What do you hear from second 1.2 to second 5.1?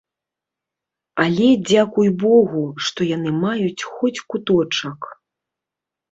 Але дзякуй богу, што яны маюць хоць куточак.